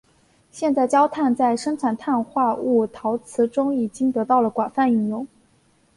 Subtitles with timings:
[0.49, 5.27] 现在焦炭在生产碳化物陶瓷中已经得到了广泛的应用。